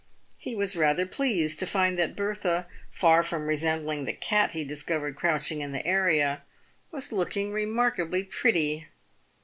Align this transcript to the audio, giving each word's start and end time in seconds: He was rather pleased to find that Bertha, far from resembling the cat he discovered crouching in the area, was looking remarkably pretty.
He 0.39 0.55
was 0.55 0.75
rather 0.75 1.05
pleased 1.05 1.59
to 1.59 1.67
find 1.67 1.95
that 1.99 2.15
Bertha, 2.15 2.65
far 2.89 3.21
from 3.21 3.45
resembling 3.45 4.05
the 4.05 4.13
cat 4.13 4.53
he 4.53 4.63
discovered 4.63 5.15
crouching 5.15 5.61
in 5.61 5.73
the 5.73 5.85
area, 5.85 6.41
was 6.89 7.11
looking 7.11 7.51
remarkably 7.53 8.23
pretty. 8.23 8.87